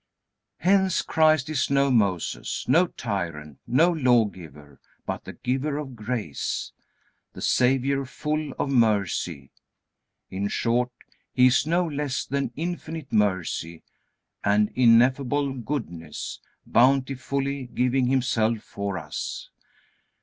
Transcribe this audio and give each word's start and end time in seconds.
Hence, 0.57 1.03
Christ 1.03 1.47
is 1.47 1.69
no 1.69 1.91
Moses, 1.91 2.67
no 2.67 2.87
tyrant, 2.87 3.59
no 3.67 3.91
lawgiver, 3.91 4.79
but 5.05 5.25
the 5.25 5.33
Giver 5.33 5.77
of 5.77 5.95
grace, 5.95 6.71
the 7.33 7.41
Savior, 7.43 8.03
full 8.05 8.51
of 8.53 8.71
mercy. 8.71 9.51
In 10.31 10.47
short, 10.47 10.89
He 11.35 11.45
is 11.45 11.67
no 11.67 11.85
less 11.85 12.25
than 12.25 12.51
infinite 12.55 13.13
mercy 13.13 13.83
and 14.43 14.71
ineffable 14.73 15.53
goodness, 15.53 16.39
bountifully 16.65 17.67
giving 17.67 18.07
Himself 18.07 18.61
for 18.63 18.97
us. 18.97 19.51